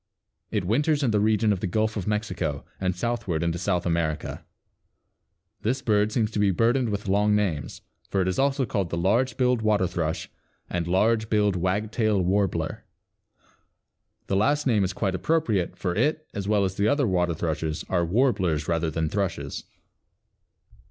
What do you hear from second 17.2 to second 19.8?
thrushes, are warblers rather than thrushes.